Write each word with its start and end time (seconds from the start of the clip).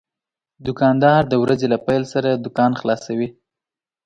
دوکاندار 0.65 1.21
د 1.27 1.33
ورځې 1.43 1.67
له 1.73 1.77
پېل 1.85 2.03
سره 2.13 2.29
دوکان 2.45 2.71
خلاصوي. 2.81 3.29